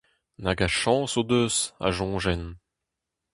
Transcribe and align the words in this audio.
Nag 0.43 0.59
a 0.67 0.69
chañs 0.77 1.13
o 1.21 1.23
deus, 1.29 1.55
a 1.87 1.89
soñjen. 1.97 2.43